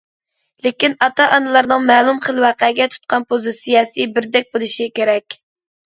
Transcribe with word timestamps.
لېكىن 0.67 0.95
ئاتا- 1.07 1.27
ئانىلارنىڭ 1.35 1.85
مەلۇم 1.93 2.23
خىل 2.29 2.43
ۋەقەگە 2.47 2.91
تۇتقان 2.97 3.29
پوزىتسىيەسى 3.31 4.11
بىردەك 4.19 4.53
بولۇشى 4.55 4.93
كېرەك. 5.01 5.43